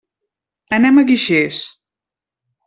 Anem 0.77 0.97
a 0.97 1.03
Guixers. 1.11 1.61